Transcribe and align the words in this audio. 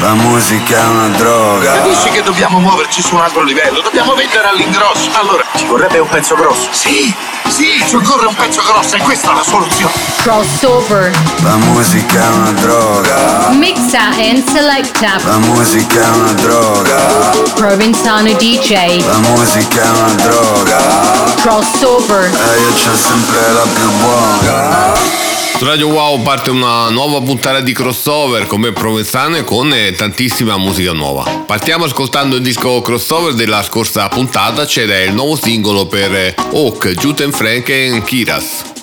la 0.00 0.14
musica 0.14 0.76
è 0.76 0.86
una 0.86 1.08
droga. 1.08 1.72
Capisci 1.72 2.08
che 2.10 2.22
dobbiamo 2.22 2.58
muoverci 2.58 3.02
su 3.02 3.14
un 3.14 3.20
altro 3.20 3.42
livello? 3.42 3.80
Dobbiamo 3.80 4.14
vendere 4.14 4.48
all'ingrosso. 4.48 5.10
Allora, 5.12 5.44
ci 5.56 5.66
vorrebbe 5.66 5.98
un 5.98 6.08
pezzo 6.08 6.34
grosso. 6.34 6.68
Sì, 6.70 7.14
sì, 7.48 7.82
ci 7.86 7.96
occorre 7.96 8.26
un 8.26 8.34
pezzo 8.34 8.62
grosso 8.62 8.96
e 8.96 9.00
questa 9.00 9.32
è 9.32 9.34
la 9.34 9.42
soluzione. 9.42 9.92
Crossover. 10.16 11.10
La 11.42 11.56
musica 11.56 12.22
è 12.22 12.28
una 12.28 12.52
droga. 12.52 13.48
Mixa 13.50 14.08
and 14.16 14.44
selecta. 14.50 15.16
La 15.24 15.38
musica 15.38 16.00
è 16.00 16.08
una 16.08 16.32
droga. 16.32 16.96
Provenzano 17.54 18.32
DJ. 18.32 19.04
La 19.04 19.18
musica 19.18 19.82
è 19.82 19.88
una 19.88 20.14
droga. 20.14 20.78
Crossover. 21.42 22.24
E 22.24 22.60
io 22.60 22.72
c'ho 22.72 22.96
sempre 22.96 23.52
la 23.52 23.66
più 23.74 23.90
buona. 23.98 25.29
Su 25.60 25.66
Radio 25.66 25.88
Wow 25.88 26.22
parte 26.22 26.48
una 26.48 26.88
nuova 26.88 27.20
puntata 27.20 27.60
di 27.60 27.74
crossover 27.74 28.46
come 28.46 28.72
Provenzano 28.72 29.44
con 29.44 29.70
eh, 29.74 29.92
tantissima 29.92 30.56
musica 30.56 30.92
nuova. 30.92 31.44
Partiamo 31.46 31.84
ascoltando 31.84 32.36
il 32.36 32.42
disco 32.42 32.80
crossover 32.80 33.34
della 33.34 33.62
scorsa 33.62 34.08
puntata, 34.08 34.64
c'era 34.64 35.02
il 35.02 35.12
nuovo 35.12 35.36
singolo 35.36 35.86
per 35.86 36.14
eh, 36.14 36.34
Hawk, 36.54 36.92
Juten 36.92 37.30
Frank 37.30 37.68
e 37.68 38.02
Kiras. 38.06 38.79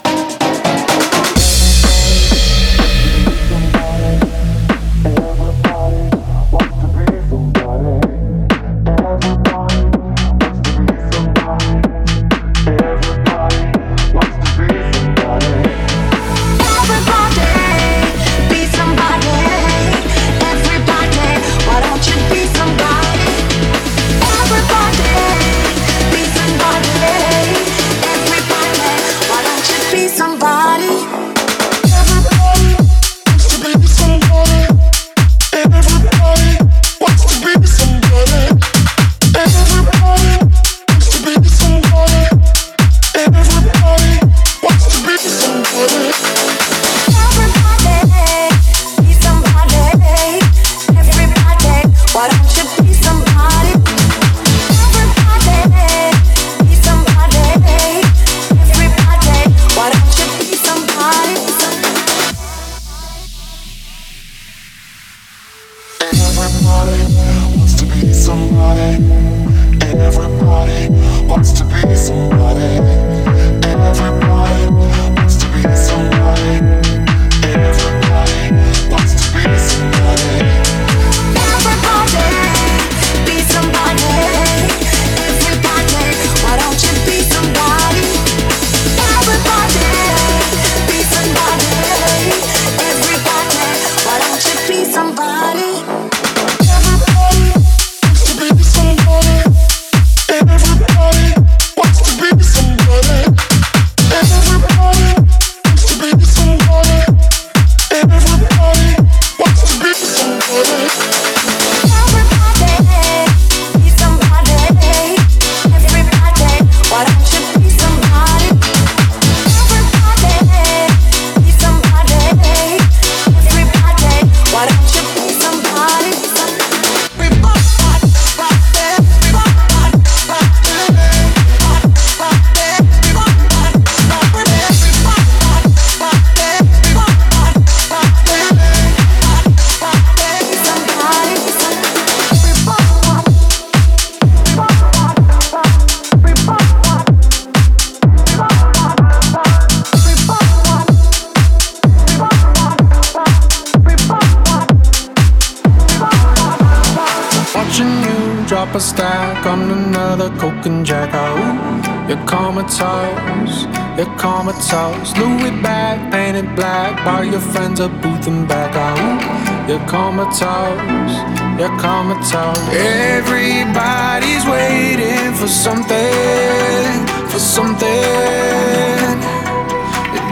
the 160.30 160.40
coke 160.40 160.66
and 160.66 160.86
jack 160.86 161.14
out. 161.14 162.10
You're 162.10 162.24
comatose, 162.26 163.64
you're 163.98 164.14
comatose. 164.18 165.16
Louis 165.18 165.56
bag 165.62 166.12
painted 166.12 166.56
black, 166.56 167.04
buy 167.06 167.24
your 167.24 167.40
friends 167.40 167.80
a 167.80 167.88
booth 167.88 168.28
and 168.28 168.48
back 168.48 168.76
out. 168.76 169.70
You're 169.70 169.86
comatose, 169.88 171.16
you're 171.60 171.76
comatose. 171.80 172.68
Everybody's 172.74 174.46
waiting 174.46 175.34
for 175.40 175.48
something, 175.48 177.08
for 177.32 177.40
something. 177.40 177.88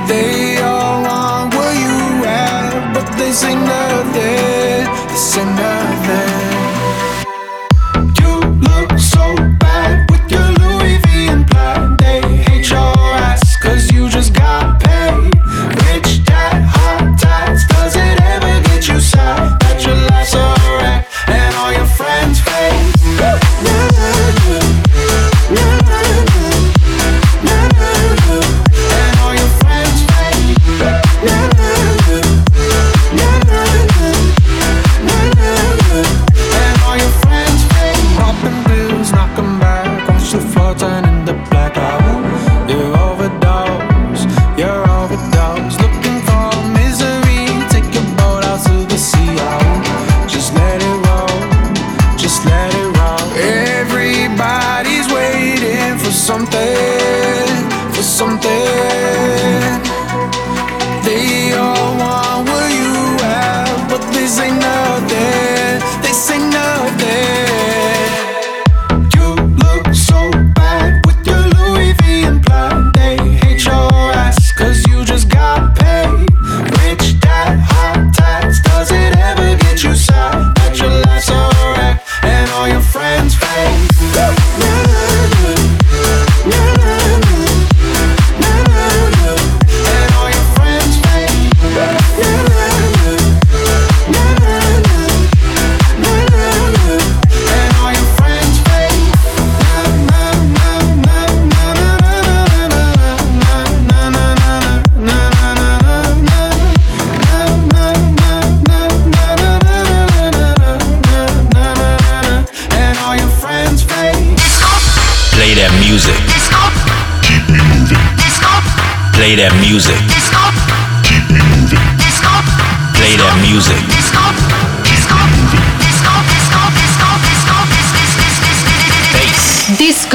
They 0.08 0.62
all 0.62 1.04
want 1.04 1.56
what 1.56 1.74
you 1.84 1.98
have, 2.28 2.94
but 2.94 3.08
they 3.18 3.32
say 3.32 3.56
nothing, 3.56 4.86
they 5.10 5.16
say 5.16 5.46
nothing. 5.46 6.55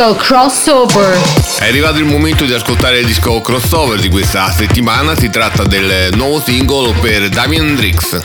Disco 0.00 0.14
crossover. 0.14 1.14
È 1.58 1.67
arrivato 1.67 1.99
il 1.99 2.06
momento 2.06 2.47
di 2.47 2.55
ascoltare 2.55 3.00
il 3.00 3.05
disco 3.05 3.43
crossover 3.43 4.00
di 4.00 4.08
questa 4.08 4.50
settimana, 4.50 5.14
si 5.14 5.29
tratta 5.29 5.64
del 5.64 6.14
nuovo 6.14 6.41
singolo 6.41 6.93
per 6.93 7.29
Damien 7.29 7.76
Drix. 7.76 8.19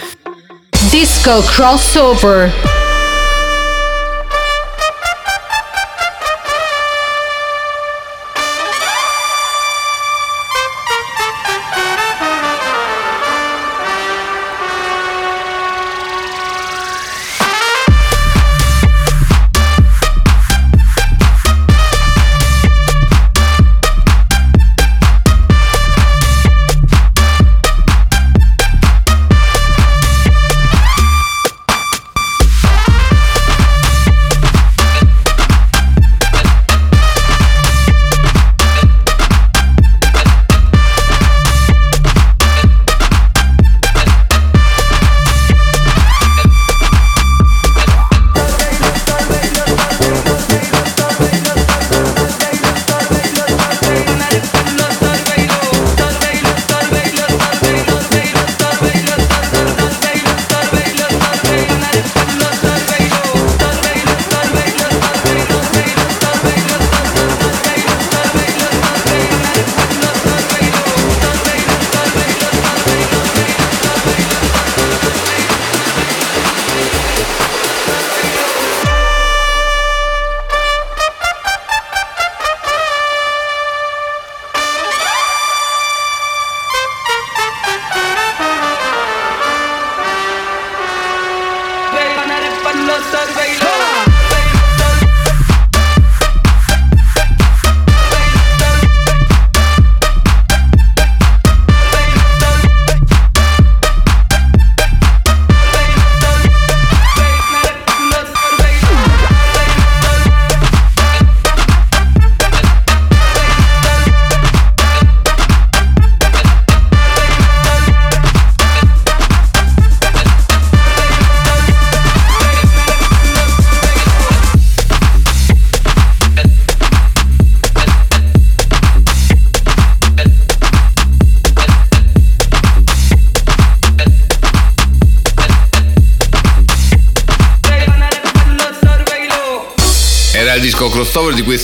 Disco 0.90 1.42
crossover. 1.42 2.85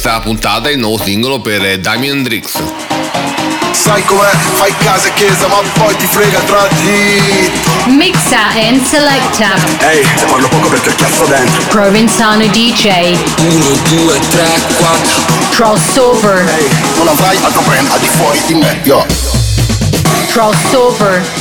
Questa 0.02 0.20
puntata 0.20 0.72
il 0.72 0.80
nuovo 0.80 1.00
singolo 1.04 1.42
per 1.42 1.78
Damien 1.78 2.24
Drix. 2.24 2.60
Sai 3.72 4.04
com'è, 4.06 4.32
fai 4.54 4.74
casa 4.78 5.10
e 5.10 5.14
chiesa 5.14 5.46
ma 5.48 5.58
poi 5.74 5.96
ti 5.96 6.08
frega 6.08 6.40
tra 6.40 6.68
dritto 6.70 7.70
Mixa 7.86 8.48
and 8.66 8.84
selecta. 8.84 9.54
Ehi, 9.92 10.02
te 10.02 10.26
parlo 10.26 10.48
poco 10.48 10.70
perché 10.70 10.90
ho 10.90 10.96
chiasso 10.96 11.26
dentro 11.26 11.62
Provenzano 11.68 12.48
DJ. 12.48 13.16
1, 13.38 13.66
2, 13.90 14.20
3, 14.32 14.62
4 14.80 15.22
Crossover. 15.52 16.50
Ehi, 16.50 16.70
non 16.98 17.08
avrai 17.08 17.38
altro 17.40 17.62
brand 17.62 17.88
al 17.92 18.00
di 18.00 18.08
fuori 18.08 18.42
di 18.48 18.56
me, 18.56 18.80
yo 18.82 19.06
Crossover. 20.30 21.41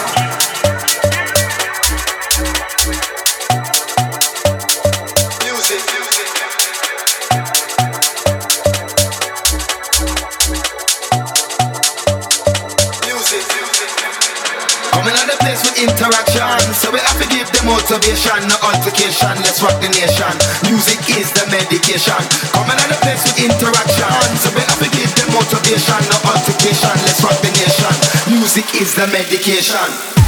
Coming 14.91 15.15
on 15.15 15.27
the 15.27 15.37
place 15.39 15.63
with 15.63 15.79
interaction, 15.79 16.59
so 16.75 16.91
we 16.91 16.99
have 16.99 17.17
to 17.17 17.27
give 17.31 17.47
them 17.49 17.71
motivation, 17.71 18.39
no 18.47 18.55
altercation. 18.61 19.33
Let's 19.41 19.63
rock 19.63 19.79
the 19.79 19.89
nation. 19.89 20.33
Music 20.67 20.99
is 21.15 21.31
the 21.31 21.47
medication. 21.49 22.21
Coming 22.51 22.77
on 22.77 22.89
the 22.91 22.99
place 23.01 23.23
with 23.23 23.39
interaction, 23.39 24.21
so 24.37 24.51
we 24.53 24.61
have 24.61 24.79
to 24.83 24.89
give 24.91 25.11
them 25.15 25.29
motivation, 25.31 26.01
no 26.11 26.17
altercation. 26.29 26.95
Let's 27.07 27.23
rock 27.23 27.39
the 27.39 27.51
nation. 27.55 27.93
Music 28.35 28.67
is 28.77 28.93
the 28.93 29.07
medication. 29.09 30.20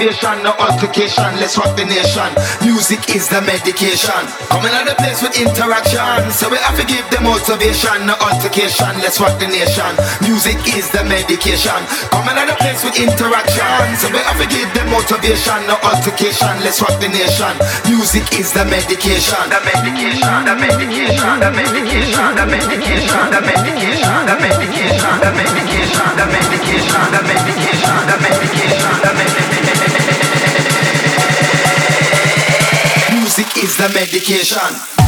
Motivation, 0.00 0.42
no 0.42 0.52
altercation. 0.56 1.28
Let's 1.36 1.58
rock 1.58 1.76
the 1.76 1.84
nation. 1.84 2.32
Music 2.64 3.00
is 3.12 3.28
the 3.28 3.40
medication. 3.44 4.22
Coming 4.48 4.72
on 4.72 4.88
the 4.88 4.96
place 4.96 5.20
with 5.20 5.36
interaction. 5.36 6.32
So 6.32 6.48
we 6.48 6.56
have 6.56 6.76
to 6.80 6.86
give 6.88 7.04
them 7.12 7.28
motivation, 7.28 8.08
no 8.08 8.16
altercation. 8.16 8.96
Let's 9.04 9.20
rock 9.20 9.36
the 9.36 9.46
nation. 9.46 9.92
Music 10.24 10.56
is 10.72 10.88
the 10.88 11.04
medication. 11.04 11.76
Coming 12.08 12.32
on 12.32 12.48
the 12.48 12.56
place 12.56 12.80
with 12.80 12.96
interaction. 12.96 13.76
So 14.00 14.08
we 14.08 14.24
have 14.24 14.40
to 14.40 14.48
give 14.48 14.72
them 14.72 14.88
motivation, 14.88 15.60
no 15.68 15.76
altercation. 15.84 16.48
Let's 16.64 16.80
rock 16.80 16.96
the 16.96 17.12
nation. 17.12 17.52
Music 17.84 18.24
is 18.40 18.56
the 18.56 18.64
medication. 18.64 19.44
The 19.52 19.60
medication. 19.68 20.48
The 20.48 20.54
medication. 20.56 21.36
The 21.44 21.50
medication. 21.52 22.24
The 22.40 22.44
medication. 22.48 23.28
The 23.36 23.36
medication. 23.36 23.36
The 23.36 23.40
medication. 23.44 24.16
The 24.24 24.36
medication. 24.40 25.12
The 25.20 25.28
medication. 25.36 26.08
The 26.16 26.26
medication. 26.40 27.04
The 27.12 27.20
medication. 27.20 27.96
The 28.08 29.12
medication. 29.12 29.39
The 33.80 33.88
medication. 33.94 34.99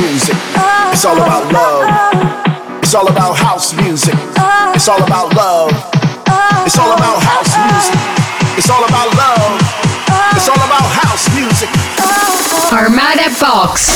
Music. 0.00 0.36
It's 0.92 1.04
all 1.04 1.16
about 1.16 1.52
love. 1.52 1.84
It's 2.82 2.94
all 2.94 3.06
about 3.06 3.36
house 3.36 3.72
music. 3.74 4.14
It's 4.74 4.88
all 4.88 5.02
about 5.02 5.34
love. 5.34 5.70
It's 6.64 6.78
all 6.78 6.92
about 6.92 7.22
house 7.22 7.54
music. 7.68 7.98
It's 8.56 8.68
all 8.70 8.84
about 8.84 9.14
love. 9.14 9.60
It's 10.34 10.48
all 10.48 10.56
about 10.56 10.88
house 11.04 11.28
music. 11.34 11.68
Armada 12.72 13.30
Box. 13.38 13.90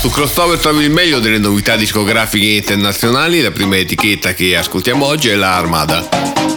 Su 0.00 0.10
Crossover 0.10 0.58
trovi 0.58 0.84
il 0.84 0.90
meglio 0.90 1.18
delle 1.18 1.38
novità 1.38 1.76
discografiche 1.76 2.46
internazionali. 2.46 3.40
La 3.40 3.50
prima 3.50 3.76
etichetta 3.76 4.34
che 4.34 4.56
ascoltiamo 4.56 5.04
oggi 5.04 5.30
è 5.30 5.34
la 5.34 5.56
Armada. 5.56 6.53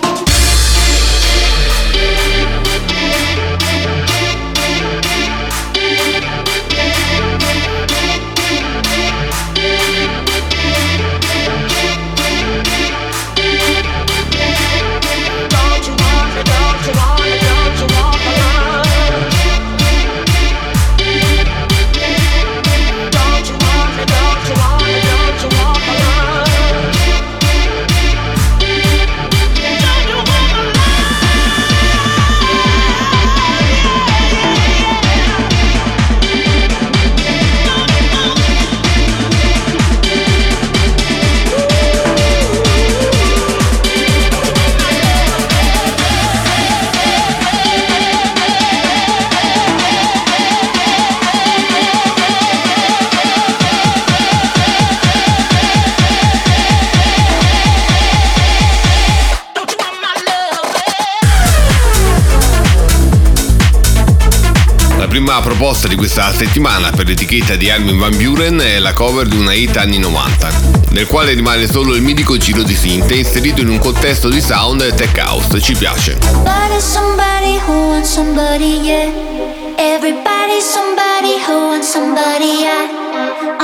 Prima 65.27 65.41
proposta 65.41 65.89
di 65.89 65.97
questa 65.97 66.31
settimana 66.31 66.89
per 66.89 67.05
l'etichetta 67.05 67.57
di 67.57 67.69
Armin 67.69 67.97
Van 67.97 68.15
Buren 68.15 68.59
è 68.59 68.79
la 68.79 68.93
cover 68.93 69.27
di 69.27 69.35
una 69.35 69.51
hit 69.51 69.75
anni 69.75 69.97
90, 69.97 70.49
nel 70.91 71.05
quale 71.05 71.33
rimane 71.33 71.67
solo 71.67 71.95
il 71.95 72.01
mitico 72.01 72.37
giro 72.37 72.63
di 72.63 72.73
sinte 72.73 73.15
inserito 73.15 73.59
in 73.59 73.67
un 73.67 73.77
contesto 73.77 74.29
di 74.29 74.39
sound 74.39 74.95
tech 74.95 75.17
house. 75.17 75.59
Ci 75.59 75.75
piace. 75.75 76.17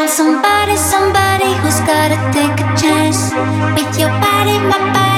Somebody, 0.05 0.75
somebody 0.75 1.55
who's 1.63 1.79
gotta 1.85 2.17
take 2.31 2.61
a 2.61 2.75
chance. 2.75 3.33
With 3.73 3.97
your 3.97 4.11
body, 4.19 4.59
my 4.59 4.91
body, 4.91 5.02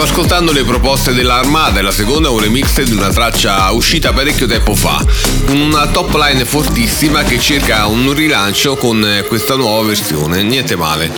Stiamo 0.00 0.18
ascoltando 0.18 0.52
le 0.52 0.64
proposte 0.64 1.12
dell'Armada 1.12 1.78
e 1.78 1.82
la 1.82 1.92
seconda 1.92 2.28
è 2.28 2.30
un 2.30 2.40
remix 2.40 2.80
di 2.80 2.92
una 2.92 3.10
traccia 3.10 3.70
uscita 3.72 4.14
parecchio 4.14 4.46
tempo 4.46 4.74
fa, 4.74 5.04
una 5.48 5.88
top 5.88 6.14
line 6.14 6.42
fortissima 6.46 7.22
che 7.22 7.38
cerca 7.38 7.84
un 7.84 8.14
rilancio 8.14 8.76
con 8.76 9.06
questa 9.28 9.56
nuova 9.56 9.88
versione, 9.88 10.42
niente 10.42 10.74
male. 10.74 11.10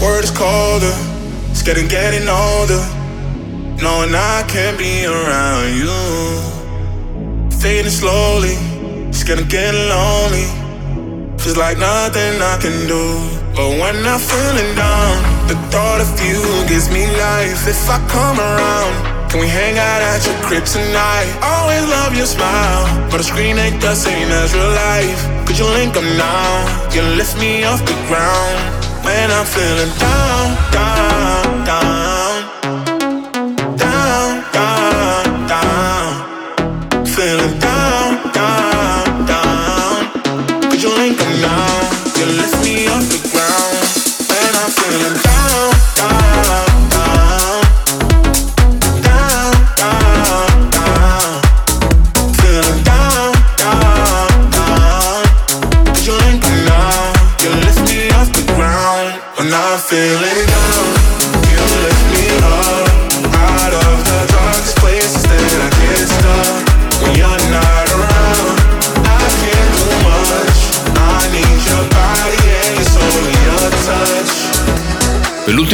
Word 0.00 0.32
colder, 0.32 0.92
it's 1.50 1.62
getting 1.62 1.86
getting 1.88 2.26
older. 2.26 2.84
Knowing 3.76 4.12
I 4.16 4.42
can't 4.48 4.76
be 4.76 5.06
around 5.06 5.76
you. 5.76 5.92
Fading 7.60 7.92
slowly, 7.92 8.58
it's 9.06 9.22
getting 9.22 9.46
getting 9.46 9.86
lonely. 9.86 10.48
Feels 11.38 11.56
like 11.56 11.78
nothing 11.78 12.42
I 12.42 12.56
can 12.58 12.88
do. 12.88 13.16
But 13.54 13.78
when 13.78 14.04
I'm 14.04 14.18
feeling 14.18 14.74
down, 14.74 15.35
the 15.48 15.56
thought 15.70 16.00
of 16.00 16.10
you 16.26 16.42
gives 16.66 16.90
me 16.90 17.06
life. 17.06 17.66
If 17.66 17.88
I 17.88 17.98
come 18.10 18.38
around, 18.38 18.94
can 19.30 19.40
we 19.40 19.48
hang 19.48 19.78
out 19.78 20.02
at 20.02 20.26
your 20.26 20.34
crib 20.42 20.64
tonight? 20.64 21.30
Always 21.42 21.84
love 21.88 22.14
your 22.16 22.26
smile, 22.26 22.86
but 23.10 23.20
a 23.20 23.24
screen 23.24 23.58
ain't 23.58 23.80
the 23.80 23.94
same 23.94 24.28
as 24.30 24.54
real 24.54 24.72
life. 24.90 25.20
Could 25.46 25.58
you 25.58 25.68
link 25.78 25.96
'em 25.96 26.08
now? 26.18 26.50
You 26.94 27.02
lift 27.20 27.38
me 27.38 27.64
off 27.64 27.80
the 27.86 27.96
ground 28.08 28.58
when 29.06 29.30
I'm 29.30 29.46
feeling 29.46 29.92
down, 29.98 30.44
down, 30.72 31.45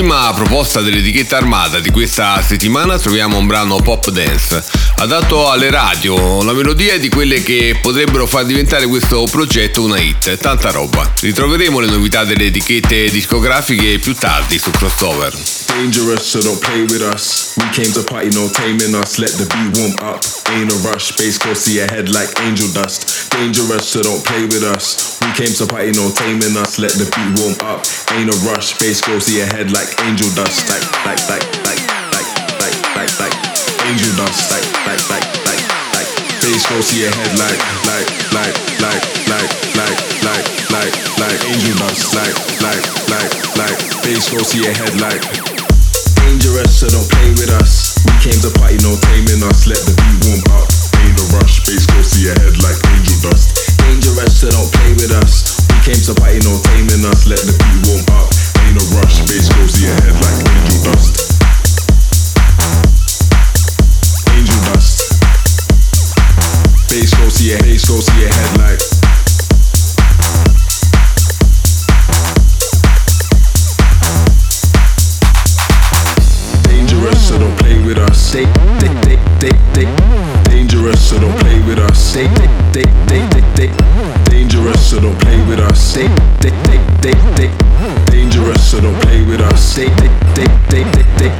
Per 0.02 0.10
l'ultima 0.10 0.34
proposta 0.34 0.80
dell'etichetta 0.80 1.36
armata 1.36 1.78
di 1.78 1.92
questa 1.92 2.42
settimana 2.42 2.98
troviamo 2.98 3.38
un 3.38 3.46
brano 3.46 3.76
pop 3.76 4.10
dance, 4.10 4.60
adatto 4.96 5.48
alle 5.48 5.70
radio, 5.70 6.42
la 6.42 6.52
melodia 6.52 6.94
è 6.94 6.98
di 6.98 7.08
quelle 7.08 7.40
che 7.44 7.78
potrebbero 7.80 8.26
far 8.26 8.44
diventare 8.44 8.88
questo 8.88 9.24
progetto 9.30 9.84
una 9.84 10.00
hit, 10.00 10.38
tanta 10.38 10.72
roba. 10.72 11.08
Ritroveremo 11.20 11.78
le 11.78 11.86
novità 11.86 12.24
delle 12.24 12.46
etichette 12.46 13.10
discografiche 13.10 14.00
più 14.00 14.12
tardi 14.16 14.58
su 14.58 14.72
Crossover. 14.72 15.61
Dangerous, 15.72 16.28
so 16.28 16.44
don't 16.44 16.60
play 16.60 16.84
with 16.84 17.00
us. 17.00 17.56
We 17.56 17.64
came 17.72 17.88
to 17.96 18.04
party, 18.04 18.28
no 18.36 18.44
taming 18.52 18.92
us. 18.92 19.16
Let 19.16 19.32
the 19.40 19.48
beat 19.48 19.72
warm 19.80 19.96
up. 20.04 20.20
Ain't 20.52 20.68
a 20.68 20.76
rush, 20.84 21.16
bass 21.16 21.40
go 21.40 21.56
see 21.56 21.80
your 21.80 21.88
head 21.88 22.12
like 22.12 22.28
angel 22.44 22.68
dust. 22.76 23.32
Dangerous, 23.32 23.88
so 23.88 24.04
don't 24.04 24.20
play 24.20 24.44
with 24.44 24.60
us. 24.68 25.16
We 25.24 25.32
came 25.32 25.48
to 25.48 25.64
party, 25.64 25.96
no 25.96 26.12
taming 26.12 26.52
us. 26.60 26.76
Let 26.76 26.92
the 27.00 27.08
beat 27.08 27.40
warm 27.40 27.56
up. 27.64 27.88
Ain't 28.12 28.28
a 28.28 28.36
rush, 28.44 28.76
bass 28.76 29.00
go 29.00 29.16
see 29.16 29.40
your 29.40 29.48
head 29.48 29.72
like 29.72 29.88
angel 30.04 30.28
dust. 30.36 30.68
Like, 30.68 30.84
like, 31.08 31.24
like, 31.32 31.44
like, 31.64 31.80
like, 32.12 32.28
like, 32.60 32.76
like, 32.92 33.12
like, 33.16 33.34
angel 33.88 34.12
dust. 34.20 34.52
Like, 34.52 34.68
like, 34.84 35.02
like, 35.08 35.24
like, 35.48 35.62
like, 35.96 36.08
bass 36.44 36.68
go 36.68 36.84
see 36.84 37.08
your 37.08 37.16
head 37.16 37.32
like, 37.40 37.60
like, 37.88 38.08
like, 38.36 38.56
like, 38.76 39.04
like, 39.24 39.52
like, 39.72 39.98
like, 40.20 40.46
like, 40.68 40.94
like, 41.16 41.40
angel 41.48 41.74
dust. 41.80 42.12
Like, 42.12 42.36
like, 42.60 42.84
like, 43.08 43.32
like, 43.56 43.78
bass 44.04 44.28
go 44.28 44.36
see 44.44 44.68
your 44.68 44.76
head 44.76 45.00
like. 45.00 45.51
Dangerous, 46.32 46.80
so 46.80 46.88
don't 46.88 47.04
play 47.12 47.28
with 47.36 47.52
us. 47.60 48.00
We 48.08 48.12
came 48.24 48.40
to 48.40 48.48
party, 48.56 48.80
no 48.80 48.96
taming 49.04 49.44
us. 49.44 49.68
Let 49.68 49.76
the 49.84 49.92
beat 49.92 50.16
warm 50.24 50.40
up. 50.56 50.64
Ain't 51.04 51.20
a 51.20 51.24
rush, 51.36 51.60
bass 51.68 51.84
go 51.84 52.00
see 52.00 52.24
your 52.24 52.32
head 52.40 52.56
like 52.64 52.80
angel 52.88 53.20
dust. 53.20 53.76
Dangerous, 53.84 54.40
so 54.40 54.48
don't 54.48 54.72
play 54.72 54.96
with 54.96 55.12
us. 55.12 55.60
We 55.68 55.76
came 55.84 56.00
to 56.08 56.16
party, 56.16 56.40
no 56.48 56.56
taming 56.64 57.04
us. 57.04 57.28
Let 57.28 57.36
the 57.44 57.52
beat 57.52 57.84
warm 57.84 58.00
up. 58.16 58.32
Ain't 58.64 58.80
a 58.80 58.84
rush, 58.96 59.20
bass 59.28 59.52
go 59.52 59.60
see 59.68 59.84
your 59.84 59.92
head 60.00 60.16
like 60.24 60.40
angel 60.48 60.80
dust. 60.88 61.36
Angel 64.32 64.60
dust. 64.72 64.96
Bass 66.88 67.12
go 67.12 67.28
see 67.28 67.52
your 67.52 67.60
bass 67.60 67.84
go 67.84 68.00
see 68.00 68.24
your 68.24 68.32
head 68.32 68.56
like. 68.56 68.80
With 77.92 78.08
us. 78.08 78.32
They, 78.32 78.44
they, 78.80 78.88
they, 79.04 79.16
they, 79.36 79.52
they. 79.76 79.86
Dangerous, 80.48 81.10
so 81.10 81.20
don't 81.20 81.36
play 81.40 81.60
with 81.68 81.78
us. 81.78 82.14
They, 82.14 82.26
they, 82.72 82.88
they, 83.04 83.20
they, 83.28 83.44
they. 83.52 83.68
Dangerous, 84.32 84.80
so 84.80 85.00
don't 85.00 85.18
play 85.20 85.36
with 85.44 85.60
us. 85.60 85.92
They, 85.92 86.08
they, 86.40 86.52
they, 86.72 86.80
they, 87.04 87.12
they. 87.36 87.50
Dangerous, 88.08 88.64
so 88.64 88.80
don't 88.80 88.96
play 89.04 89.20
with 89.28 89.40
us. 89.40 89.76
They, 89.76 89.92
they, 90.00 90.08
they, 90.32 90.48
they, 90.72 90.84
they, 90.88 91.04
they. 91.20 91.32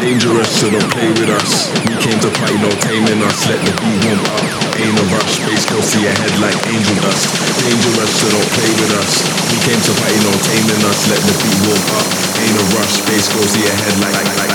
Dangerous, 0.00 0.48
so 0.48 0.70
don't 0.72 0.88
play 0.88 1.12
with 1.20 1.28
us. 1.28 1.68
We 1.84 1.92
came 2.00 2.16
to 2.24 2.30
party, 2.40 2.56
no 2.64 2.70
taming 2.80 3.20
us. 3.20 3.44
Let 3.44 3.60
the 3.60 3.72
beat 3.76 4.00
warm 4.08 4.24
up. 4.24 4.40
Ain't 4.80 4.96
no 4.96 5.04
rush, 5.12 5.36
space 5.36 5.68
go 5.68 5.76
see 5.84 6.00
your 6.00 6.16
head 6.16 6.32
like 6.40 6.56
angel 6.64 6.96
dust. 7.04 7.28
Dangerous, 7.60 8.12
so 8.16 8.26
don't 8.32 8.50
play 8.56 8.72
with 8.80 8.96
us. 8.96 9.20
We 9.52 9.56
came 9.68 9.80
to 9.84 9.92
party, 10.00 10.16
no 10.24 10.32
taming 10.48 10.82
us. 10.88 11.00
Let 11.12 11.20
the 11.20 11.34
beat 11.44 11.60
warm 11.68 11.84
up. 11.92 12.06
Ain't 12.40 12.54
no 12.56 12.64
rush, 12.80 13.04
space 13.04 13.28
go 13.28 13.44
see 13.44 13.68
your 13.68 13.76
head 13.76 14.00
like, 14.00 14.16
like, 14.16 14.24
like, 14.24 14.38
like. 14.38 14.48
Like, 14.48 14.49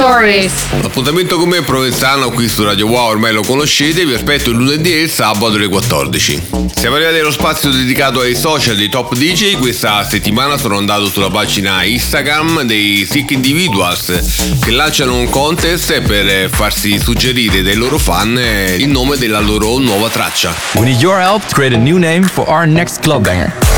Stories. 0.00 0.52
L'appuntamento 0.80 1.36
con 1.36 1.50
me 1.50 1.60
Provenzano 1.60 2.30
qui 2.30 2.48
su 2.48 2.64
Radio 2.64 2.86
Wow, 2.86 3.10
ormai 3.10 3.34
lo 3.34 3.42
conoscete, 3.42 4.06
vi 4.06 4.14
aspetto 4.14 4.48
il 4.48 4.56
lunedì 4.56 4.94
e 4.94 5.02
il 5.02 5.10
sabato 5.10 5.56
alle 5.56 5.68
14. 5.68 6.42
Siamo 6.74 6.96
arrivati 6.96 7.18
allo 7.18 7.30
spazio 7.30 7.68
dedicato 7.68 8.20
ai 8.20 8.34
social 8.34 8.76
dei 8.76 8.88
top 8.88 9.14
DJ, 9.14 9.58
questa 9.58 10.02
settimana 10.08 10.56
sono 10.56 10.78
andato 10.78 11.10
sulla 11.10 11.28
pagina 11.28 11.84
Instagram 11.84 12.62
dei 12.62 13.04
Sick 13.04 13.32
Individuals 13.32 14.56
che 14.58 14.70
lanciano 14.70 15.16
un 15.16 15.28
contest 15.28 16.00
per 16.00 16.48
farsi 16.48 16.98
suggerire 16.98 17.60
dai 17.60 17.74
loro 17.74 17.98
fan 17.98 18.40
il 18.78 18.88
nome 18.88 19.18
della 19.18 19.40
loro 19.40 19.76
nuova 19.76 20.08
traccia. 20.08 20.54
We 20.76 20.86
need 20.86 21.02
your 21.02 21.20
help 21.20 21.46
to 21.46 21.54
create 21.54 21.76
a 21.76 21.78
new 21.78 21.98
name 21.98 22.26
for 22.26 22.48
our 22.48 22.66
next 22.66 23.00
club 23.00 23.24
banger. 23.24 23.69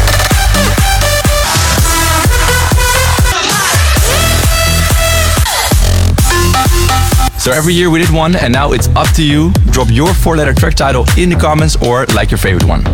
So 7.42 7.50
every 7.50 7.74
year 7.74 7.90
we 7.90 7.98
did 7.98 8.10
one, 8.10 8.36
and 8.36 8.52
now 8.52 8.70
it's 8.70 8.86
up 8.94 9.08
to 9.16 9.24
you. 9.24 9.50
Drop 9.72 9.88
your 9.90 10.14
four 10.14 10.36
letter 10.36 10.54
track 10.54 10.74
title 10.74 11.04
in 11.18 11.28
the 11.28 11.34
comments 11.34 11.74
or 11.84 12.06
like 12.14 12.30
your 12.30 12.38
favorite 12.38 12.68
one. 12.68 12.84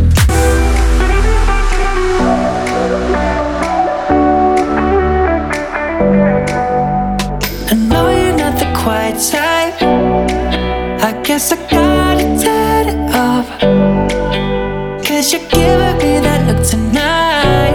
Type. 9.18 9.82
I 9.82 11.20
guess 11.24 11.50
I 11.50 11.56
gotta 11.68 12.22
turn 12.40 12.88
it 12.88 13.16
off. 13.16 13.48
Cause 15.04 15.32
you're 15.32 15.42
giving 15.50 15.98
me 15.98 16.20
that 16.20 16.46
look 16.46 16.64
tonight. 16.64 17.74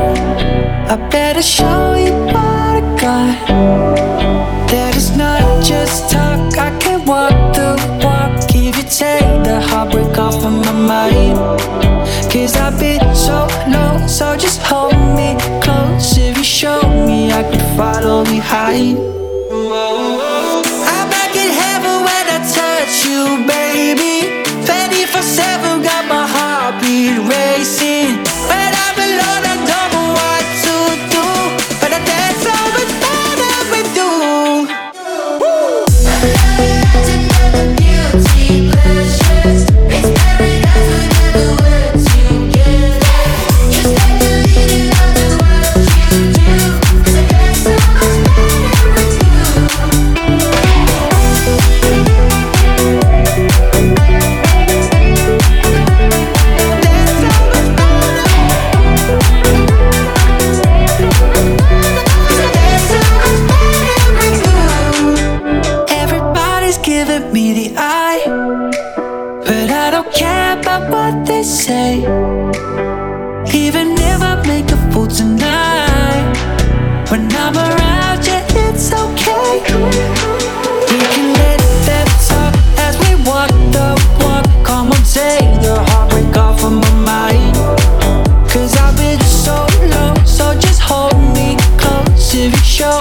I 0.89 0.95
better 1.09 1.41
show 1.41 1.95
you 1.95 2.13
what 2.13 2.35
I 2.37 2.97
got. 3.01 3.82
hide 18.53 19.22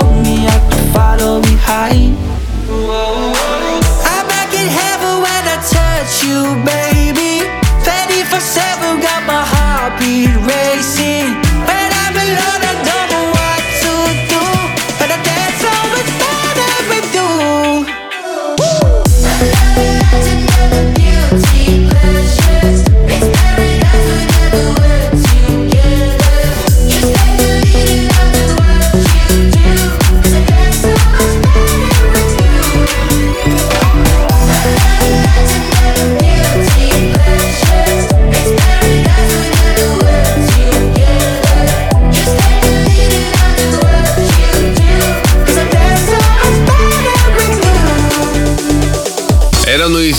Show 0.02 0.10
me, 0.14 0.46
I 0.48 0.58
can 0.68 0.92
follow 0.92 1.40
behind. 1.40 2.16
I'm 4.10 4.26
back 4.26 4.50
in 4.52 4.66
heaven 4.66 5.22
when 5.22 5.42
I 5.54 5.58
touch 5.62 6.24
you, 6.26 6.42
baby. 6.66 7.46
24 7.86 8.40
7 8.40 9.00
got 9.00 9.22
my 9.28 9.44
heartbeat 9.46 10.34
racing. 10.50 11.41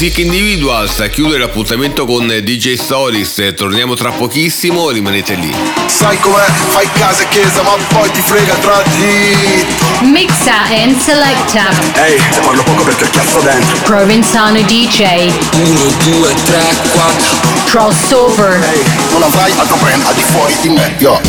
Sick 0.03 0.17
Individuals 0.17 0.99
a 0.99 1.07
chiudere 1.07 1.39
l'appuntamento 1.39 2.05
con 2.05 2.27
DJ 2.27 2.73
Stories. 2.73 3.53
Torniamo 3.55 3.93
tra 3.93 4.11
pochissimo, 4.11 4.89
rimanete 4.89 5.35
lì. 5.35 5.49
Sai 5.85 6.19
com'è? 6.19 6.43
Fai 6.43 6.89
casa 6.91 7.23
e 7.23 7.27
chiesa, 7.29 7.61
ma 7.61 7.77
poi 7.87 8.11
ti 8.11 8.19
frega 8.19 8.53
tra 8.55 8.83
di. 8.97 9.65
Mixa 10.11 10.63
and 10.67 10.99
selecta. 10.99 11.69
Ehi, 12.03 12.17
te 12.17 12.41
parlo 12.41 12.63
poco 12.63 12.83
perché 12.83 13.03
ho 13.03 13.05
il 13.05 13.13
cazzo 13.13 13.39
dentro. 13.39 13.77
Provenzano 13.83 14.61
DJ. 14.63 15.31
1, 15.53 15.79
2, 16.19 16.33
3, 16.47 16.75
4 16.91 17.37
Crossover. 17.67 18.61
Ehi, 18.61 18.83
non 19.09 19.23
avrai 19.23 19.53
altro 19.55 19.77
brand 19.77 20.05
al 20.05 20.15
di 20.15 20.21
fuori 20.21 20.53
di 20.59 20.67
me, 20.67 20.95
yo. 20.97 21.21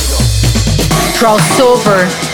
Crossover. 1.12 2.33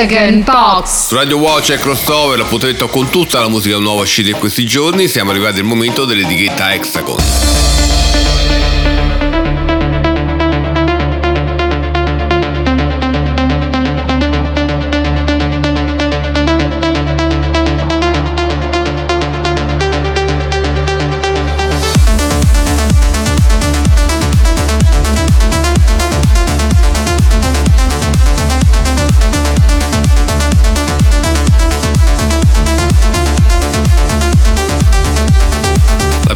Hexagon 0.00 0.42
Box. 0.44 1.12
Radio 1.12 1.36
Watch 1.36 1.68
e 1.70 1.76
crossover, 1.76 2.38
l'appuntamento 2.38 2.88
con 2.88 3.10
tutta 3.10 3.38
la 3.38 3.48
musica 3.48 3.76
nuova 3.76 4.00
uscita 4.00 4.30
in 4.30 4.38
questi 4.38 4.64
giorni. 4.64 5.08
Siamo 5.08 5.30
arrivati 5.30 5.58
al 5.58 5.66
momento 5.66 6.06
dell'etichetta 6.06 6.72
Hexagon. 6.72 7.18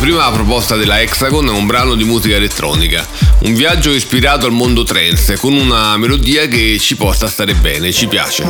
Prima 0.05 0.31
proposta 0.31 0.77
della 0.77 1.01
Hexagon 1.01 1.47
è 1.47 1.51
un 1.51 1.65
brano 1.65 1.95
di 1.95 2.05
musica 2.05 2.37
elettronica, 2.37 3.07
un 3.45 3.55
viaggio 3.55 3.91
ispirato 3.91 4.45
al 4.45 4.53
mondo 4.53 4.83
trance 4.83 5.39
con 5.39 5.55
una 5.55 5.97
melodia 5.97 6.47
che 6.47 6.79
ci 6.79 6.95
porta 6.95 7.25
a 7.25 7.29
stare 7.31 7.55
bene, 7.55 7.91
ci 7.91 8.07
piace. 8.07 8.45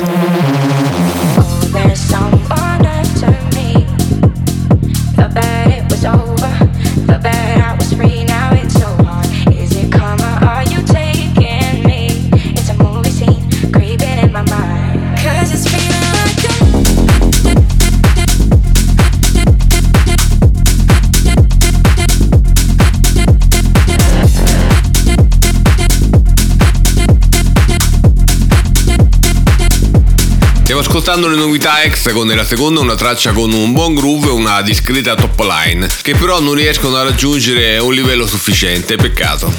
Ascoltando 30.96 31.26
le 31.26 31.34
novità 31.34 31.82
Hexagon 31.82 32.30
e 32.30 32.36
la 32.36 32.44
seconda 32.44 32.78
una 32.78 32.94
traccia 32.94 33.32
con 33.32 33.52
un 33.52 33.72
buon 33.72 33.94
groove 33.94 34.28
e 34.28 34.30
una 34.30 34.62
discreta 34.62 35.16
top 35.16 35.40
line, 35.40 35.88
che 36.02 36.14
però 36.14 36.38
non 36.38 36.54
riescono 36.54 36.94
a 36.94 37.02
raggiungere 37.02 37.78
un 37.78 37.92
livello 37.92 38.28
sufficiente, 38.28 38.94
peccato. 38.94 39.52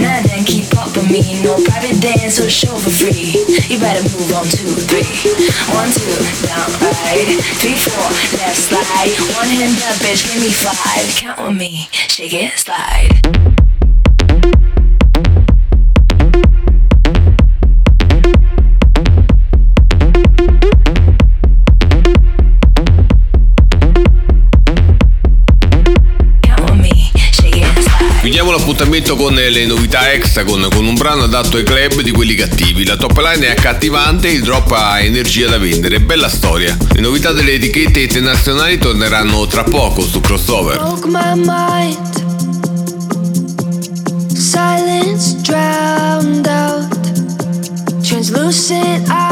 Get 0.00 0.39
me. 1.10 1.42
No 1.42 1.54
private 1.64 2.00
dance 2.00 2.38
or 2.40 2.48
show 2.48 2.74
for 2.78 2.90
free. 2.90 3.44
You 3.68 3.78
better 3.78 4.02
move 4.02 4.32
on 4.32 4.44
two, 4.46 4.70
three 4.86 5.04
One, 5.74 5.90
two. 5.90 6.14
Down, 6.46 6.70
right. 6.80 7.38
Three, 7.58 7.76
four, 7.76 8.10
left 8.38 8.56
slide. 8.56 9.12
One 9.36 9.48
hand 9.48 9.76
up, 9.82 9.96
bitch, 9.98 10.24
give 10.32 10.42
me 10.42 10.50
five. 10.50 11.06
Count 11.16 11.48
with 11.48 11.56
me, 11.58 11.88
shake 11.92 12.34
it, 12.34 12.58
slide. 12.58 13.59
Chiudiamo 28.60 28.76
l'appuntamento 28.76 29.16
con 29.16 29.34
le 29.34 29.64
novità 29.64 30.12
Hexagon 30.12 30.68
con 30.70 30.84
un 30.84 30.94
brano 30.94 31.22
adatto 31.22 31.56
ai 31.56 31.62
club 31.62 32.02
di 32.02 32.10
quelli 32.10 32.34
cattivi. 32.34 32.84
La 32.84 32.96
top 32.96 33.16
line 33.16 33.46
è 33.46 33.50
accattivante, 33.52 34.28
il 34.28 34.42
drop 34.42 34.70
ha 34.72 35.00
energia 35.00 35.48
da 35.48 35.56
vendere, 35.56 36.00
bella 36.00 36.28
storia. 36.28 36.76
Le 36.92 37.00
novità 37.00 37.32
delle 37.32 37.54
etichette 37.54 38.00
internazionali 38.00 38.76
torneranno 38.76 39.46
tra 39.46 39.64
poco 39.64 40.02
su 40.02 40.20
crossover. 40.20 40.78
Silence 44.34 45.36
drowned 45.40 46.46
out. 46.46 48.02
Translucent 48.02 49.08
eyes. 49.08 49.29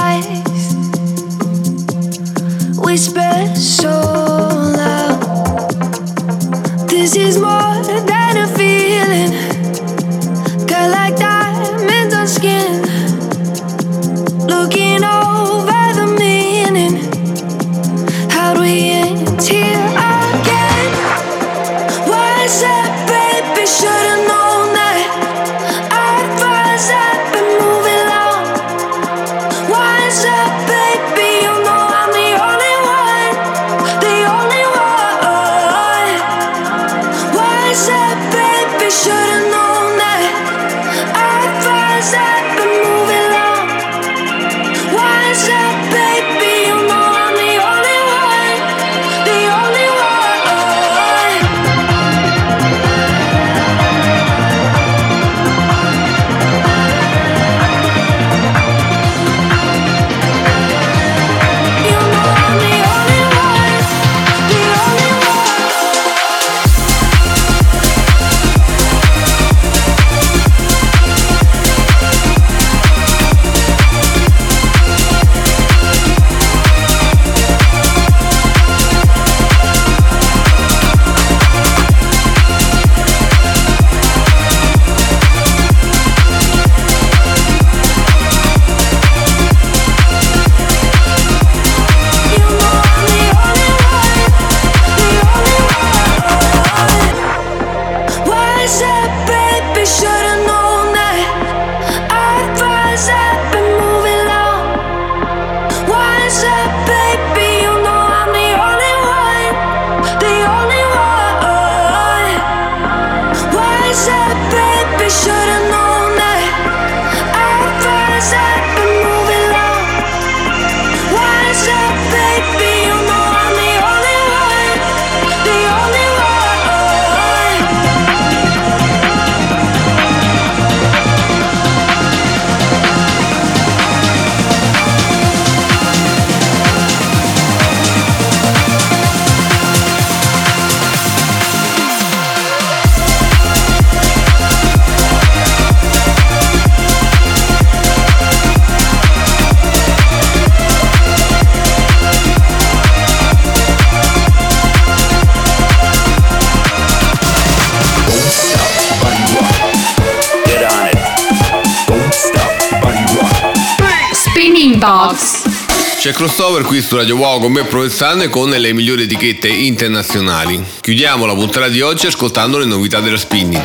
C'è 166.08 166.14
crossover 166.14 166.62
qui 166.62 166.80
su 166.80 166.96
Radio 166.96 167.16
Wow 167.16 167.38
con 167.38 167.52
Provenzano 167.68 168.22
e 168.22 168.30
con 168.30 168.48
le 168.48 168.72
migliori 168.72 169.02
etichette 169.02 169.48
internazionali. 169.48 170.64
Chiudiamo 170.80 171.26
la 171.26 171.34
puntata 171.34 171.68
di 171.68 171.82
oggi 171.82 172.06
ascoltando 172.06 172.56
le 172.56 172.64
novità 172.64 173.00
della 173.00 173.18
spinning. 173.18 173.62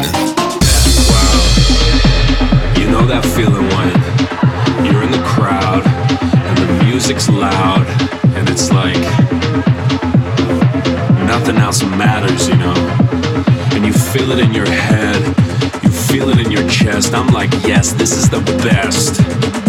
You 2.75 2.89
know 2.89 3.08
that 3.08 3.25
feeling 3.27 3.65
when 3.73 4.84
you're 4.84 5.06
in 5.06 5.12
the 5.12 5.21
crowd 5.21 5.86
and 5.86 6.58
the 6.58 6.84
music's 6.84 7.29
loud 7.29 7.88
and 8.36 8.49
it's 8.49 8.69
like 8.71 8.99
nothing 11.25 11.58
else 11.58 11.82
matters, 11.95 12.49
you 12.49 12.58
know? 12.58 12.75
And 13.71 13.86
you 13.86 13.93
feel 13.93 14.32
it 14.34 14.39
in 14.39 14.53
your 14.53 14.67
head, 14.67 15.15
you 15.82 15.89
feel 15.89 16.27
it 16.27 16.39
in 16.39 16.51
your 16.51 16.67
chest. 16.67 17.13
I'm 17.13 17.27
like, 17.27 17.53
yes, 17.65 17.93
this 17.93 18.12
is 18.12 18.29
the 18.29 18.41
best. 18.62 19.62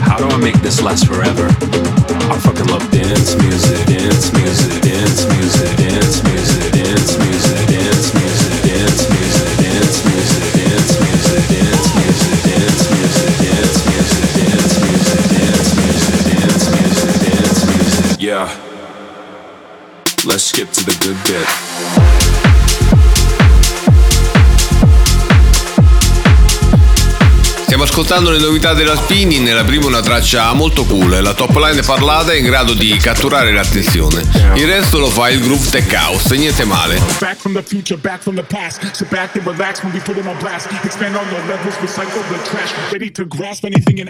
How 0.00 0.16
do 0.16 0.28
I 0.28 0.36
make 0.38 0.60
this 0.62 0.82
last 0.82 1.06
forever? 1.06 1.46
I 1.46 2.38
fucking 2.40 2.66
love 2.66 2.88
dance 2.90 3.36
music, 3.36 3.86
dance 3.86 4.32
music, 4.32 4.82
dance 4.82 5.26
music, 5.28 5.76
dance 5.76 6.22
music, 6.24 6.72
dance 6.72 7.18
music, 7.18 7.66
dance 7.68 8.08
music, 8.14 8.58
dance 8.64 9.04
music, 9.08 9.42
dance 9.58 9.92
music, 9.98 10.52
dance 10.52 10.90
music, 11.00 11.28
dance 11.28 11.28
music, 11.28 11.48
dance 11.48 12.74
music, 12.88 13.34
dance 13.38 13.64
music, 13.68 14.30
dance 14.38 14.72
music, 14.80 15.24
dance 15.36 15.70
music, 15.76 16.20
dance 16.28 16.64
music, 16.72 17.14
dance 17.28 17.60
music. 17.66 18.20
Yeah. 18.20 18.48
Let's 20.24 20.44
skip 20.44 20.70
to 20.72 20.84
the 20.84 20.96
good 21.00 21.18
bit. 21.26 21.97
Stiamo 27.78 27.94
ascoltando 27.94 28.32
le 28.32 28.44
novità 28.44 28.74
della 28.74 28.96
spinning, 28.96 29.48
la 29.52 29.62
prima 29.62 29.86
una 29.86 30.00
traccia 30.00 30.52
molto 30.52 30.84
cool, 30.84 31.22
la 31.22 31.32
top 31.32 31.54
line 31.54 31.80
parlata 31.82 32.32
è 32.32 32.34
in 32.34 32.46
grado 32.46 32.74
di 32.74 32.96
catturare 32.96 33.52
l'attenzione. 33.52 34.20
Il 34.54 34.66
resto 34.66 34.98
lo 34.98 35.06
fa 35.06 35.28
il 35.28 35.40
groove 35.40 35.70
tech 35.70 35.88
house, 35.92 36.34
niente 36.34 36.64
male. 36.64 37.00
Back 37.20 37.36
from 37.36 37.52
the 37.52 37.62
future, 37.62 37.96
back 37.96 38.20
from 38.20 38.34
the 38.34 38.42
past. 38.42 38.82
Sit 38.94 39.08
back 39.10 39.36
and 39.36 39.46
relax 39.46 39.80
when 39.84 39.92
we 39.92 40.00
put 40.00 40.16
it 40.16 40.26
on 40.26 40.36
blast. 40.38 40.66
Expand 40.82 41.14
on 41.14 41.24
your 41.30 41.46
levels, 41.46 41.76
recycle 41.76 42.20
the 42.28 42.42
trash. 42.50 42.74
Ready 42.90 43.12
to 43.12 43.24
grasp 43.24 43.64
anything 43.64 44.00
and. 44.00 44.08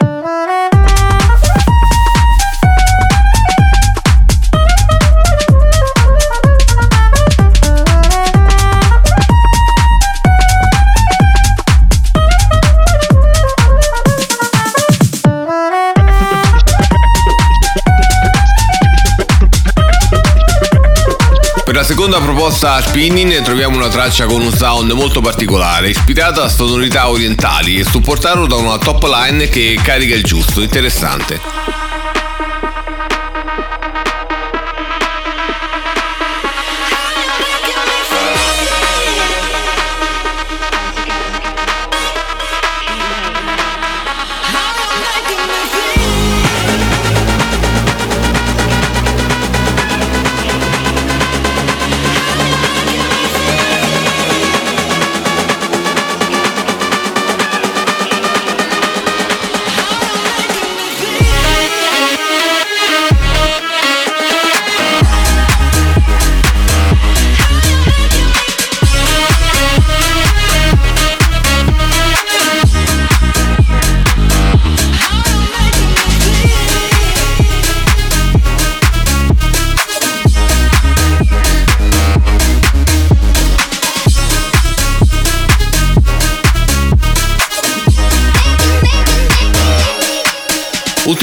Seconda 21.88 22.20
proposta 22.20 22.82
spinning 22.82 23.40
troviamo 23.40 23.76
una 23.76 23.88
traccia 23.88 24.26
con 24.26 24.42
un 24.42 24.52
sound 24.52 24.90
molto 24.90 25.22
particolare, 25.22 25.88
ispirata 25.88 26.42
a 26.42 26.48
sonorità 26.50 27.08
orientali 27.08 27.78
e 27.78 27.84
supportato 27.84 28.44
da 28.44 28.56
una 28.56 28.76
top 28.76 29.04
line 29.04 29.48
che 29.48 29.80
carica 29.82 30.14
il 30.14 30.22
giusto, 30.22 30.60
interessante. 30.60 31.87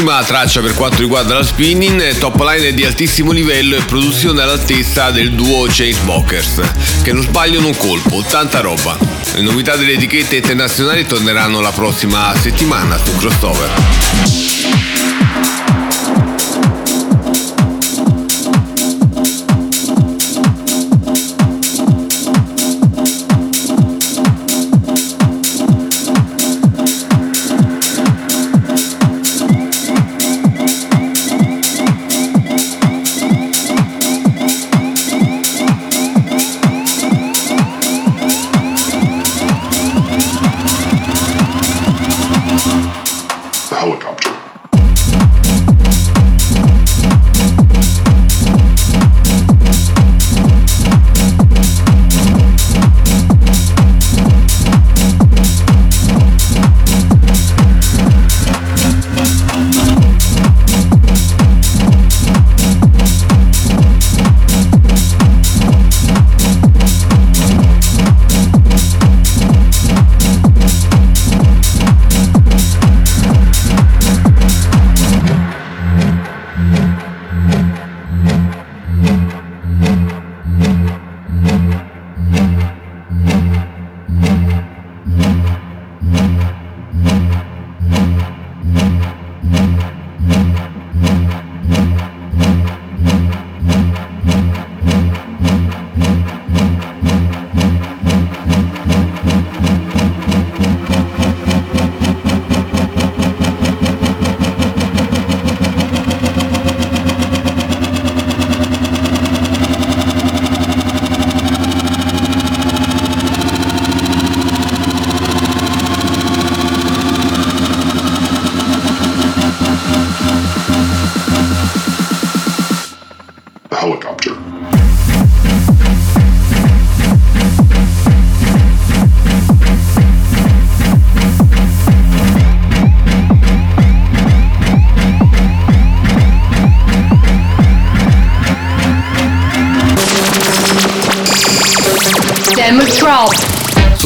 Ultima 0.05 0.23
traccia 0.23 0.61
per 0.61 0.75
quanto 0.75 1.01
riguarda 1.01 1.33
la 1.33 1.41
spinning, 1.41 2.19
top 2.19 2.39
line 2.41 2.75
di 2.75 2.85
altissimo 2.85 3.31
livello 3.31 3.75
e 3.75 3.81
produzione 3.85 4.43
all'altezza 4.43 5.09
del 5.09 5.33
duo 5.33 5.65
Chainsmokers, 5.67 6.61
che 7.01 7.11
non 7.11 7.23
sbagliano 7.23 7.65
un 7.65 7.75
colpo, 7.75 8.21
tanta 8.21 8.59
roba. 8.59 8.95
Le 9.33 9.41
novità 9.41 9.75
delle 9.75 9.93
etichette 9.93 10.35
internazionali 10.35 11.07
torneranno 11.07 11.59
la 11.59 11.71
prossima 11.71 12.31
settimana 12.39 12.99
su 13.03 13.15
Crossover. 13.15 14.54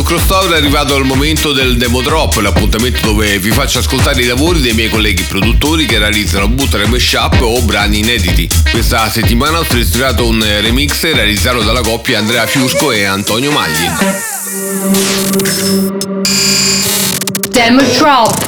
Crossover 0.09 0.53
è 0.53 0.57
arrivato 0.57 0.95
il 0.95 1.03
momento 1.05 1.53
del 1.53 1.77
Demo 1.77 2.01
Drop, 2.01 2.37
l'appuntamento 2.37 3.05
dove 3.05 3.37
vi 3.37 3.51
faccio 3.51 3.77
ascoltare 3.77 4.19
i 4.19 4.25
lavori 4.25 4.59
dei 4.59 4.73
miei 4.73 4.89
colleghi 4.89 5.21
produttori 5.21 5.85
che 5.85 5.99
realizzano 5.99 6.47
bootleg 6.47 6.87
mashup 6.87 7.39
o 7.41 7.61
brani 7.61 7.99
inediti. 7.99 8.49
Questa 8.71 9.07
settimana 9.07 9.59
ho 9.59 9.63
selezionato 9.63 10.25
un 10.25 10.43
remix 10.61 11.03
realizzato 11.13 11.61
dalla 11.61 11.81
coppia 11.81 12.17
Andrea 12.17 12.47
Fiusco 12.47 12.91
e 12.91 13.03
Antonio 13.03 13.51
Magli. 13.51 13.87
Demo 17.51 17.83
Drop. 17.99 18.47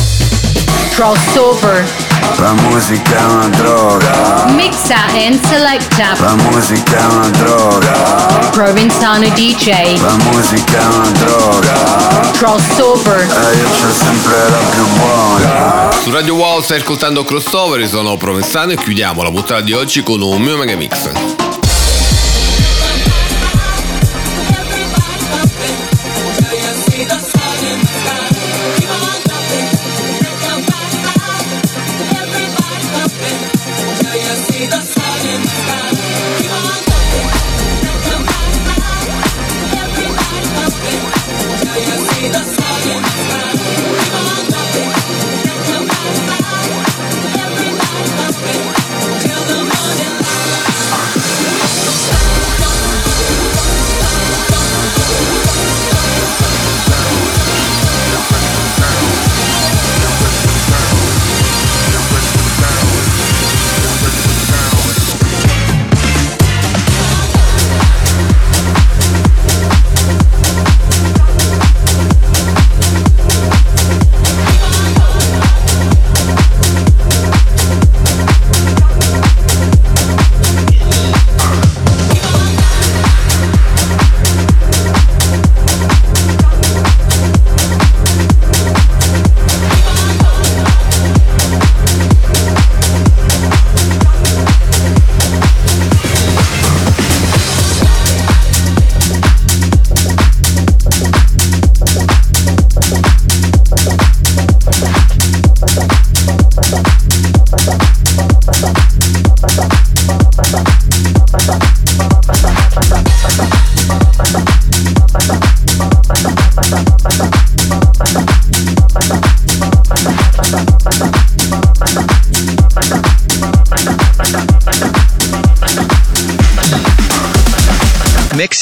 Crossover. 0.93 1.87
La 2.37 2.53
musica 2.53 3.17
è 3.17 3.23
una 3.23 3.47
droga. 3.47 4.45
Mixa 4.49 5.05
and 5.13 5.39
selecta. 5.45 6.15
La 6.19 6.35
musica 6.35 6.97
è 6.97 7.05
una 7.13 7.29
droga. 7.29 7.91
Provenzano 8.51 9.27
DJ. 9.29 9.99
La 10.01 10.15
musica 10.31 10.79
è 10.79 10.85
una 10.85 11.09
droga. 11.11 11.73
Crossover. 12.33 13.19
E 13.19 13.57
io 13.57 13.69
c'ho 13.69 13.91
sempre 13.91 14.49
la 14.49 14.57
più 14.69 14.85
buona. 14.97 15.91
Su 16.01 16.11
Radio 16.11 16.35
Wall 16.35 16.61
stai 16.61 16.79
ascoltando 16.79 17.23
Crossover, 17.23 17.87
sono 17.87 18.17
Provenzano 18.17 18.73
e 18.73 18.77
chiudiamo 18.77 19.23
la 19.23 19.31
puntata 19.31 19.61
di 19.61 19.73
oggi 19.73 20.03
con 20.03 20.21
un 20.21 20.41
mio 20.41 20.57
mega 20.57 20.75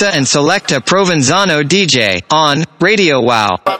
And 0.01 0.27
and 0.27 0.71
a 0.71 0.79
Provenzano 0.79 1.63
DJ, 1.63 2.23
on, 2.31 2.63
Radio 2.79 3.19
Wow. 3.21 3.78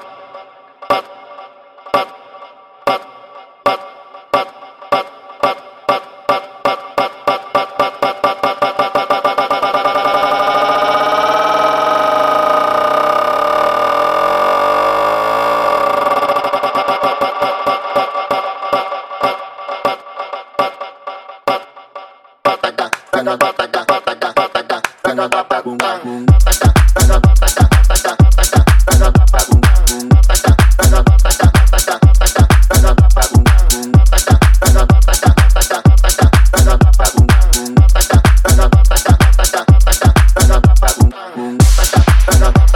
Bye. 41.80 42.69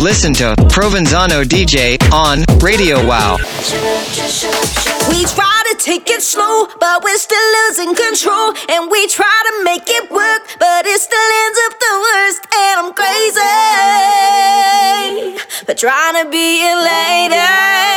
listen 0.00 0.32
to 0.32 0.54
Provenzano 0.68 1.44
DJ 1.44 2.00
on 2.10 2.44
Radio 2.60 3.04
Wow. 3.06 3.36
We 5.08 5.24
try 5.26 5.62
to 5.70 5.76
take 5.78 6.08
it 6.08 6.22
slow, 6.22 6.66
but 6.80 7.04
we're 7.04 7.18
still 7.18 7.48
losing 7.68 7.94
control. 7.94 8.54
And 8.70 8.90
we 8.90 9.06
try 9.08 9.42
to 9.48 9.64
make 9.64 9.84
it 9.86 10.10
work, 10.10 10.56
but 10.58 10.86
it 10.86 11.00
still 11.00 11.30
ends 11.44 11.58
up 11.66 11.78
the 11.78 11.94
worst. 12.06 12.46
And 12.54 12.80
I'm 12.80 12.92
crazy, 12.94 13.40
but 15.66 15.76
trying 15.76 16.24
to 16.24 16.30
be 16.30 16.64
a 16.64 16.76
lady. 16.76 17.89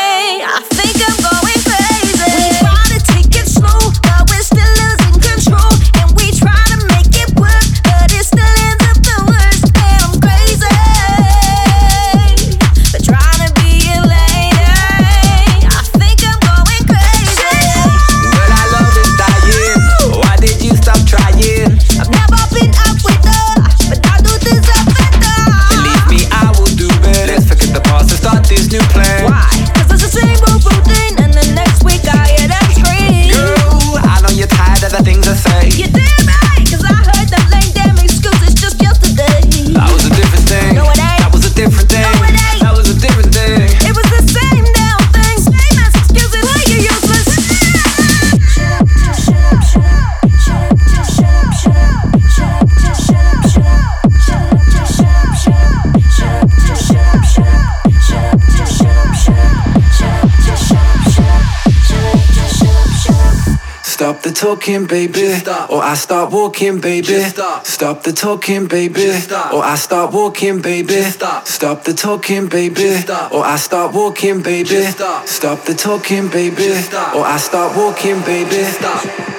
Talking, 64.43 64.85
baby. 64.85 65.33
Or 65.69 65.81
I 65.81 65.95
start 65.95 66.31
walking, 66.31 66.81
baby. 66.81 67.19
Stop 67.63 68.03
the 68.03 68.11
talking, 68.11 68.67
baby. 68.67 69.07
Or 69.53 69.63
I 69.63 69.75
start 69.75 70.11
walking, 70.13 70.61
baby. 70.61 71.01
Stop 71.45 71.83
the 71.85 71.93
talking, 71.93 72.47
baby. 72.47 72.89
Or 73.31 73.43
I 73.45 73.55
start 73.55 73.93
walking, 73.93 74.41
baby. 74.41 74.83
Stop 75.25 75.63
the 75.63 75.73
talking, 75.73 76.27
baby. 76.27 76.71
Or 77.15 77.23
I 77.25 77.37
start 77.37 77.77
walking, 77.77 78.19
baby. 78.21 78.63
We 78.63 79.32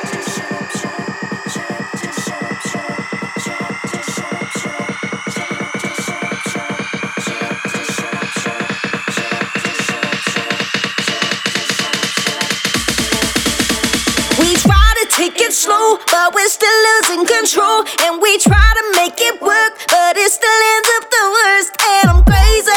slow, 15.64 15.96
but 16.12 16.34
we're 16.34 16.48
still 16.48 16.78
losing 16.90 17.24
control. 17.24 17.84
And 18.04 18.20
we 18.20 18.36
try 18.38 18.68
to 18.80 18.84
make 19.00 19.18
it 19.18 19.40
work, 19.40 19.72
but 19.88 20.16
it 20.16 20.30
still 20.30 20.60
ends 20.74 20.90
up 20.96 21.04
the 21.16 21.24
worst. 21.36 21.72
And 21.94 22.04
I'm 22.12 22.22
crazy, 22.30 22.72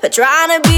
but 0.00 0.12
trying 0.12 0.50
to 0.54 0.60
be 0.68 0.77